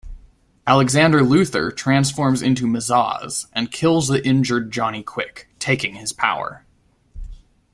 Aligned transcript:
Alexander 0.65 1.19
Luthor 1.19 1.69
transforms 1.71 2.41
into 2.41 2.65
Mazahs 2.65 3.45
and 3.53 3.71
kills 3.71 4.07
the 4.07 4.25
injured 4.27 4.71
Johnny 4.71 5.03
Quick, 5.03 5.47
taking 5.59 5.93
his 5.93 6.11
power. 6.11 6.65